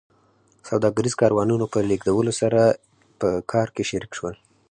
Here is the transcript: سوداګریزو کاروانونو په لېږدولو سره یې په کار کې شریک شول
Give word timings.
سوداګریزو 0.69 1.19
کاروانونو 1.21 1.65
په 1.73 1.79
لېږدولو 1.89 2.31
سره 2.41 2.61
یې 2.71 2.75
په 3.19 3.29
کار 3.51 3.67
کې 3.75 3.83
شریک 3.89 4.11
شول 4.17 4.35